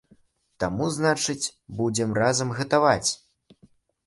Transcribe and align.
Таму, 0.61 0.87
значыць, 0.95 1.51
будзем 1.83 2.17
разам 2.21 2.55
гатаваць. 2.63 3.09